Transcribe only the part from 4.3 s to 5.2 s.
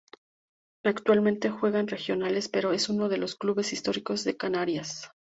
Canarias.